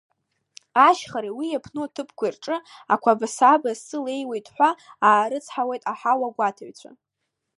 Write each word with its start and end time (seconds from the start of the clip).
Ашьхареи, 0.87 1.35
уи 1.37 1.47
иаԥну 1.51 1.85
аҭыԥқәеи 1.87 2.31
рҿи 2.35 2.57
ақәаба-сабааи 2.93 3.75
аси 3.75 3.97
леиуеит, 4.05 4.47
ҳәа 4.55 4.69
аарыцҳауеит 5.07 5.83
аҳауагәаҭаҩцәа. 5.91 6.91